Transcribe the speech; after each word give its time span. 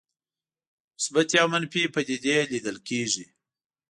مثبتې 0.95 1.35
او 1.41 1.47
منفي 1.53 1.83
پدیدې 1.93 2.37
لیدل 2.51 2.77
کېږي. 2.87 3.25